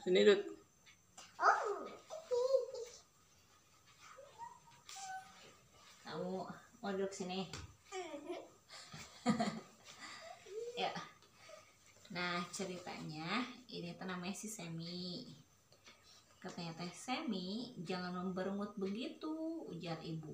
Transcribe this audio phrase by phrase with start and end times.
[0.00, 0.40] Sini Dut.
[6.08, 6.40] Kamu
[6.80, 7.44] mau duduk sini.
[10.80, 10.88] ya.
[12.16, 15.36] Nah, ceritanya ini tuh namanya si Semi.
[16.40, 20.32] Katanya teh Semi, jangan memberengut begitu, ujar ibu.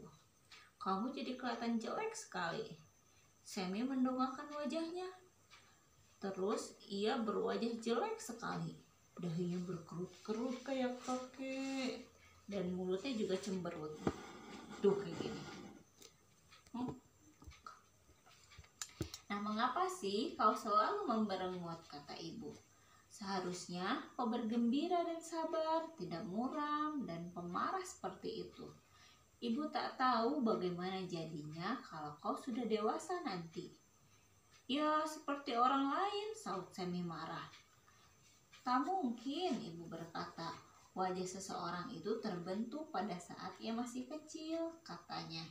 [0.79, 2.71] Kamu jadi kelihatan jelek sekali.
[3.43, 5.11] Semi mendongakkan wajahnya.
[6.23, 8.86] Terus ia berwajah jelek sekali.
[9.17, 12.05] Dahinya berkerut-kerut kayak kakek.
[12.47, 13.97] Dan mulutnya juga cemberut.
[14.85, 15.43] Tuh kayak gini.
[16.77, 16.93] Hmm.
[19.27, 22.55] Nah, mengapa sih kau selalu memberengut, kata ibu.
[23.11, 28.69] Seharusnya kau bergembira dan sabar, tidak muram dan pemarah seperti itu.
[29.41, 33.73] Ibu tak tahu bagaimana jadinya kalau kau sudah dewasa nanti.
[34.69, 37.66] Ya, seperti orang lain, saut Semi marah.
[38.67, 40.51] Tak mungkin, ibu berkata.
[40.99, 45.47] Wajah seseorang itu terbentuk pada saat ia masih kecil, katanya.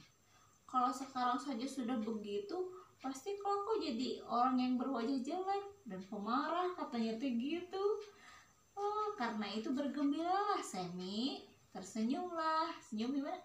[0.67, 6.75] Kalau sekarang saja sudah begitu, pasti kau kok jadi orang yang berwajah jelek dan pemarah,
[6.75, 7.85] katanya tuh gitu.
[8.75, 11.47] Oh, karena itu bergembiralah, Semi.
[11.71, 12.75] Tersenyumlah.
[12.83, 13.39] Senyum gimana?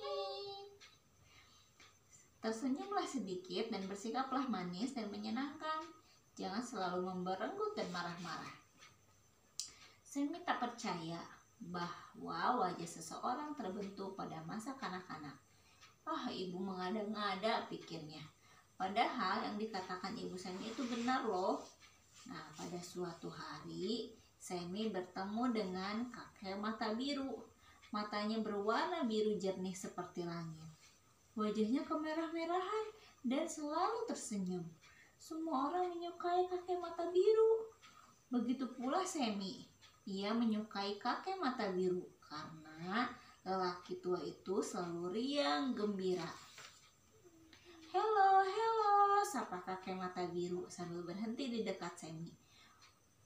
[0.00, 0.72] Hei.
[2.40, 5.84] Tersenyumlah sedikit dan bersikaplah manis dan menyenangkan.
[6.32, 8.65] Jangan selalu memberenggut dan marah-marah.
[10.16, 11.20] Semi tak percaya
[11.60, 15.36] bahwa wajah seseorang terbentuk pada masa kanak-kanak.
[16.08, 18.24] Ah, ibu mengada-ngada pikirnya.
[18.80, 21.60] Padahal yang dikatakan ibu Semi itu benar loh.
[22.32, 27.36] Nah, pada suatu hari, Semi bertemu dengan kakek mata biru.
[27.92, 30.64] Matanya berwarna biru jernih seperti langit.
[31.36, 32.86] Wajahnya kemerah-merahan
[33.20, 34.64] dan selalu tersenyum.
[35.20, 37.68] Semua orang menyukai kakek mata biru.
[38.32, 39.75] Begitu pula Semi.
[40.06, 43.10] Ia menyukai kakek mata biru karena
[43.42, 46.30] lelaki tua itu selalu riang gembira.
[47.90, 52.30] Halo, halo, sapa kakek mata biru sambil berhenti di dekat Semi.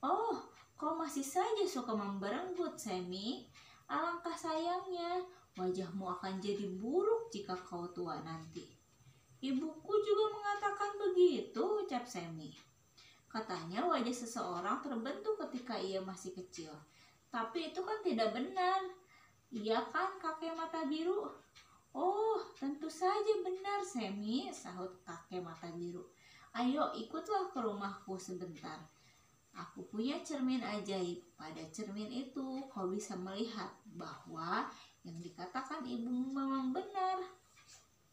[0.01, 0.41] Oh,
[0.81, 3.45] kau masih saja suka memberenggut, Semi.
[3.85, 5.21] Alangkah sayangnya,
[5.61, 8.65] wajahmu akan jadi buruk jika kau tua nanti.
[9.45, 12.70] Ibuku juga mengatakan begitu, ucap Semi.
[13.31, 16.75] Katanya wajah seseorang terbentuk ketika ia masih kecil.
[17.31, 18.83] Tapi itu kan tidak benar.
[19.55, 21.31] Iya kan kakek mata biru?
[21.95, 26.03] Oh, tentu saja benar Semi, sahut kakek mata biru.
[26.51, 28.83] Ayo ikutlah ke rumahku sebentar.
[29.55, 31.23] Aku punya cermin ajaib.
[31.39, 34.67] Pada cermin itu kau bisa melihat bahwa
[35.07, 37.40] yang dikatakan ibu memang benar.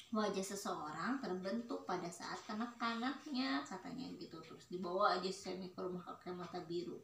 [0.08, 4.40] Wajah seseorang terbentuk pada saat kanak-kanaknya katanya gitu.
[4.40, 6.98] Terus dibawa aja Semi ke rumah kakek mata biru.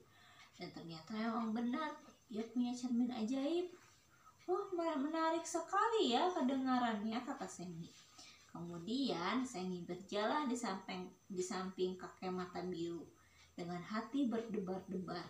[0.56, 1.92] Dan ternyata memang benar
[2.32, 3.68] ia punya cermin ajaib.
[4.48, 7.92] Wah menarik sekali ya kedengarannya kata Semi
[8.54, 13.02] kemudian Semi berjalan di samping di samping kakek mata biru
[13.58, 15.26] dengan hati berdebar-debar.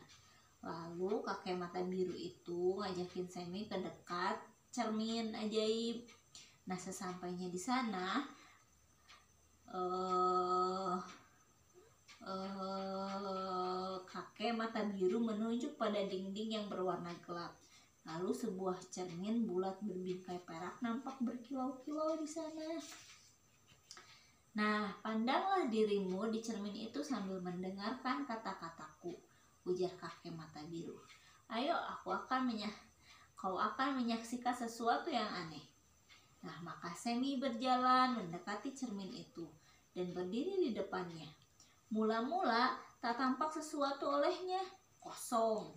[0.63, 4.35] Lalu kakek mata biru itu ngajakin Semi ke dekat
[4.75, 6.03] cermin ajaib
[6.63, 8.23] Nah, sesampainya di sana,
[9.67, 10.95] uh,
[12.23, 17.51] uh, kakek mata biru menunjuk pada dinding yang berwarna gelap.
[18.03, 22.79] Lalu sebuah cermin bulat berbingkai perak nampak berkilau-kilau di sana.
[24.53, 29.15] Nah, pandanglah dirimu di cermin itu sambil mendengarkan kata-kataku,
[29.65, 30.93] ujar kakek mata biru.
[31.49, 32.71] Ayo, aku akan menyak
[33.33, 35.72] kau akan menyaksikan sesuatu yang aneh.
[36.43, 39.47] Nah, maka Semi berjalan mendekati cermin itu
[39.95, 41.31] dan berdiri di depannya.
[41.87, 44.59] Mula-mula tak tampak sesuatu olehnya,
[44.99, 45.71] kosong.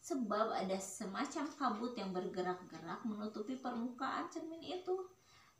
[0.00, 4.96] Sebab ada semacam kabut yang bergerak-gerak menutupi permukaan cermin itu.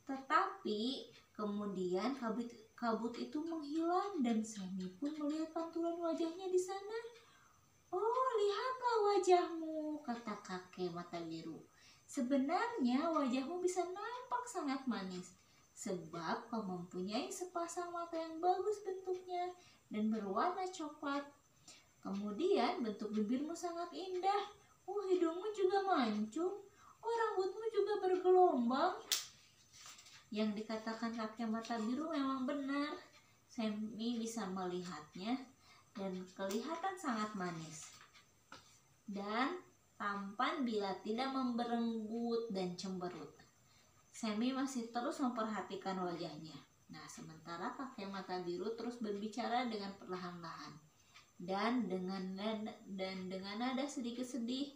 [0.08, 6.98] Tetapi kemudian kabut kabut itu menghilang dan Semi pun melihat pantulan wajahnya di sana.
[7.92, 11.60] Oh, lihatlah wajahmu, kata kakek mata biru.
[12.08, 15.36] Sebenarnya wajahmu bisa nampak sangat manis,
[15.76, 19.52] sebab kau mempunyai sepasang mata yang bagus bentuknya
[19.92, 21.28] dan berwarna coklat.
[22.00, 24.48] Kemudian bentuk bibirmu sangat indah.
[24.88, 26.64] Oh, hidungmu juga mancung.
[27.04, 28.96] Oh, rambutmu juga bergelombang.
[30.32, 32.96] Yang dikatakan kakek mata biru memang benar.
[33.52, 35.36] Semi bisa melihatnya
[35.92, 37.92] dan kelihatan sangat manis.
[39.04, 39.67] Dan
[39.98, 43.34] tampan bila tidak memberenggut dan cemberut.
[44.14, 46.54] Semi masih terus memperhatikan wajahnya.
[46.88, 50.72] Nah, sementara kakek mata biru terus berbicara dengan perlahan-lahan.
[51.38, 52.34] dan dengan
[52.98, 54.74] dan dengan nada sedikit sedih.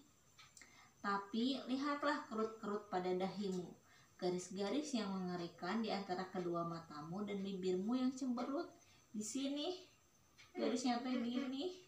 [1.02, 3.66] Tapi lihatlah kerut-kerut pada dahimu,
[4.14, 8.70] garis-garis yang mengerikan di antara kedua matamu dan bibirmu yang cemberut
[9.10, 9.82] di sini.
[10.54, 11.82] Garisnya kayak gini.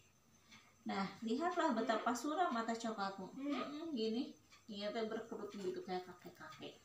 [0.85, 3.25] Nah, lihatlah betapa suram mata coklatmu.
[3.33, 4.29] Hmm, gini,
[4.69, 6.77] ternyata berkerut gitu kayak kakek-kakek.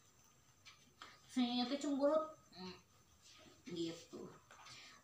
[1.28, 2.24] Ternyata cemberut.
[2.56, 2.76] Hmm,
[3.76, 4.24] gitu.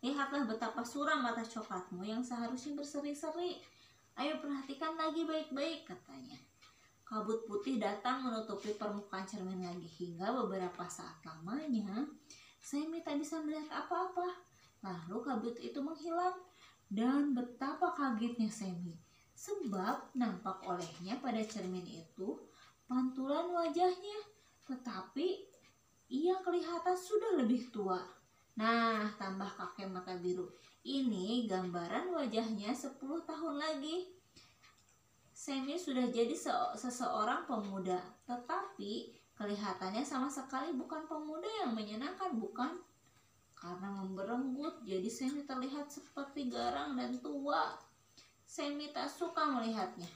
[0.00, 3.60] Lihatlah betapa suram mata coklatmu yang seharusnya berseri-seri.
[4.16, 6.40] Ayo perhatikan lagi baik-baik, katanya.
[7.04, 12.02] Kabut putih datang menutupi permukaan cermin lagi hingga beberapa saat lamanya
[12.58, 14.26] Semi tak bisa melihat apa-apa.
[14.82, 16.34] Lalu kabut itu menghilang
[16.88, 18.94] dan betapa kagetnya Semi
[19.36, 22.40] sebab nampak olehnya pada cermin itu
[22.86, 24.18] pantulan wajahnya
[24.64, 25.44] tetapi
[26.06, 27.98] ia kelihatan sudah lebih tua
[28.56, 30.48] Nah, tambah kakek mata biru.
[30.80, 32.96] Ini gambaran wajahnya 10
[33.28, 34.08] tahun lagi.
[35.36, 42.80] Semi sudah jadi se seseorang pemuda, tetapi kelihatannya sama sekali bukan pemuda yang menyenangkan, bukan?
[43.56, 47.72] Karena memberenggut, jadi Semi terlihat seperti garang dan tua.
[48.44, 50.06] Semi tak suka melihatnya.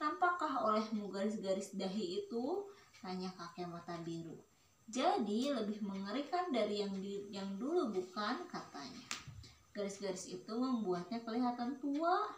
[0.00, 2.64] Nampakkah olehmu garis-garis dahi itu?
[2.98, 4.40] Tanya kakek mata biru.
[4.88, 9.04] Jadi lebih mengerikan dari yang di, yang dulu bukan katanya.
[9.76, 12.32] Garis-garis itu membuatnya kelihatan tua.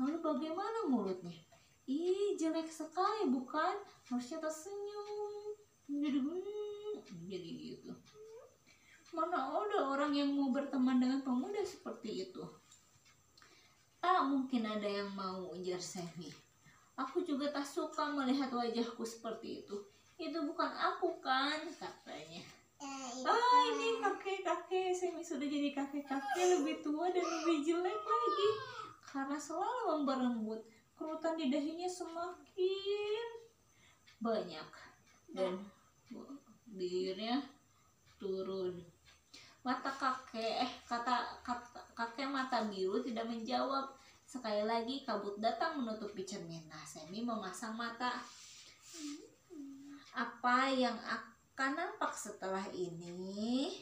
[0.00, 1.36] Lalu bagaimana mulutnya?
[1.84, 3.76] Ih, jelek sekali bukan?
[4.08, 5.54] Harusnya tersenyum.
[5.90, 6.18] Jadi
[7.26, 7.92] jadi gitu.
[9.10, 12.46] Mana ada orang yang mau berteman dengan pemuda seperti itu?
[13.98, 16.30] Tak mungkin ada yang mau ujar Semi.
[16.94, 19.76] Aku juga tak suka melihat wajahku seperti itu.
[20.16, 22.44] Itu bukan aku kan katanya.
[22.80, 28.00] Eh, ah ini kakek kakek Semi sudah jadi kakek kakek lebih tua dan lebih jelek
[28.00, 28.50] lagi.
[29.04, 30.60] Karena selalu memberembut.
[30.94, 33.26] Kerutan di dahinya semakin
[34.20, 34.68] banyak.
[35.32, 35.66] Dan
[36.70, 37.42] bibirnya
[38.20, 38.99] turun
[39.60, 43.92] mata kakek eh kata, kata kakek mata biru tidak menjawab.
[44.24, 48.14] Sekali lagi kabut datang menutupi cermin nah Semi memasang mata.
[50.14, 53.74] Apa yang akan nampak setelah ini?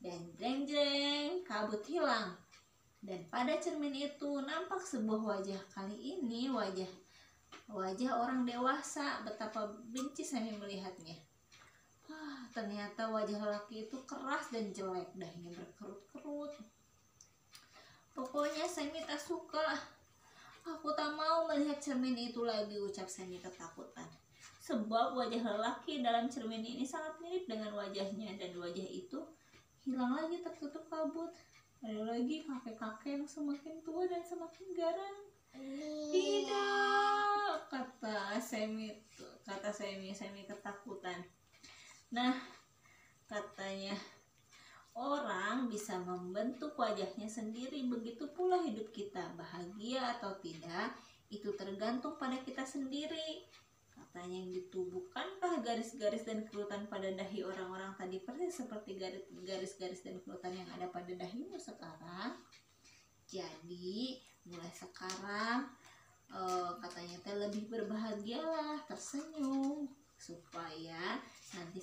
[0.00, 2.34] Dan jeng jeng kabut hilang.
[3.04, 5.60] Dan pada cermin itu nampak sebuah wajah.
[5.70, 6.88] Kali ini wajah
[7.70, 9.22] wajah orang dewasa.
[9.22, 11.14] Betapa benci saya melihatnya
[12.10, 16.52] ah, ternyata wajah laki itu keras dan jelek dahinya berkerut-kerut.
[18.16, 19.76] Pokoknya saya tak suka.
[20.66, 24.08] Aku tak mau melihat cermin itu lagi ucap Semi ketakutan.
[24.58, 29.22] Sebab wajah lelaki dalam cermin ini sangat mirip dengan wajahnya dan wajah itu
[29.86, 31.30] hilang lagi tertutup kabut.
[31.84, 35.16] Ada lagi kakek-kakek yang semakin tua dan semakin garang.
[36.10, 38.90] Tidak kata Semi
[39.46, 41.22] kata Semi Semi ketakutan
[42.10, 42.34] nah
[43.26, 43.98] katanya
[44.96, 47.84] orang bisa membentuk wajahnya sendiri.
[47.84, 50.96] Begitu pula hidup kita bahagia atau tidak
[51.28, 53.44] itu tergantung pada kita sendiri.
[53.92, 58.96] Katanya gitu, bukankah garis-garis dan kerutan pada dahi orang-orang tadi persis seperti
[59.44, 62.40] garis-garis dan kerutan yang ada pada dahimu sekarang?
[63.28, 65.68] Jadi, mulai sekarang
[66.32, 71.20] uh, katanya teh lebih berbahagialah, tersenyum supaya
[71.52, 71.80] nanti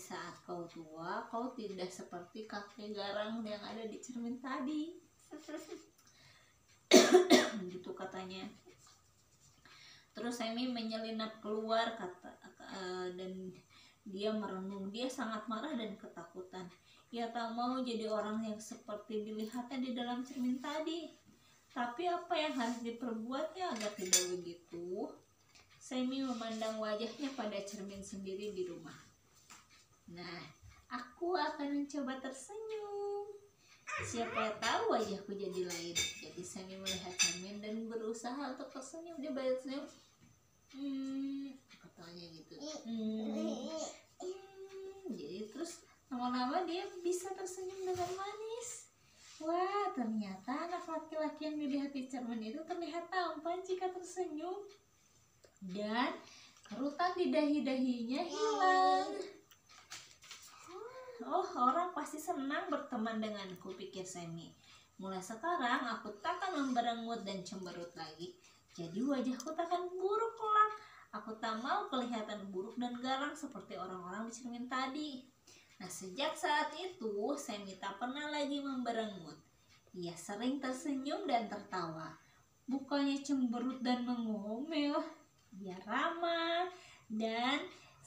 [0.64, 4.96] kau tua kau tidak seperti kakek garang yang ada di cermin tadi.
[7.74, 8.48] gitu katanya.
[10.16, 12.32] Terus Semi menyelinap keluar kata
[12.80, 13.52] uh, dan
[14.08, 14.88] dia merenung.
[14.88, 16.72] Dia sangat marah dan ketakutan.
[17.12, 21.12] Ia tak mau jadi orang yang seperti dilihatnya di dalam cermin tadi.
[21.76, 25.12] Tapi apa yang harus diperbuatnya agar tidak begitu?
[25.76, 29.13] Semi memandang wajahnya pada cermin sendiri di rumah
[31.52, 33.28] akan mencoba tersenyum.
[34.04, 35.96] Siapa tahu wajahku jadi lain.
[35.96, 39.20] Jadi Semi melihat cermin dan berusaha untuk tersenyum.
[39.20, 39.86] Dia banyak senyum
[40.74, 42.58] hmm, katanya gitu.
[42.58, 43.70] Hmm,
[44.18, 48.90] hmm, jadi terus lama-lama dia bisa tersenyum dengan manis.
[49.42, 54.66] Wah ternyata anak laki-laki yang dilihat di cermin itu terlihat tampan jika tersenyum.
[55.64, 56.12] Dan
[56.68, 59.10] kerutan di dahi-dahinya hilang
[61.22, 64.50] Oh, orang pasti senang berteman denganku, pikir Semi.
[64.98, 68.34] Mulai sekarang aku takkan memberengut dan cemberut lagi.
[68.74, 70.74] Jadi wajahku takkan buruk kelak.
[71.14, 75.22] Aku tak mau kelihatan buruk dan garang seperti orang-orang di cermin tadi.
[75.78, 79.38] Nah, sejak saat itu, Semi tak pernah lagi memberengut.
[79.94, 82.18] Ia sering tersenyum dan tertawa.
[82.64, 84.96] bukannya cemberut dan mengomel
[85.52, 86.72] biar ramah
[87.12, 87.60] dan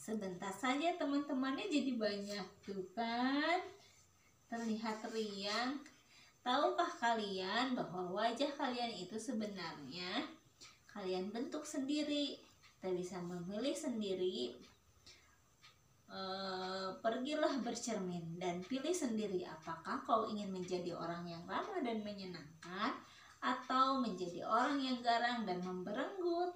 [0.07, 3.59] sebentar saja teman-temannya jadi banyak tuh kan
[4.47, 5.83] terlihat riang.
[6.47, 10.31] Tahukah kalian bahwa wajah kalian itu sebenarnya
[10.95, 12.39] kalian bentuk sendiri?
[12.79, 14.55] Kita bisa memilih sendiri.
[16.07, 16.21] E,
[17.03, 19.43] pergilah bercermin dan pilih sendiri.
[19.43, 22.95] Apakah kau ingin menjadi orang yang ramah dan menyenangkan?
[23.43, 26.55] Atau menjadi orang yang garang dan memberenggut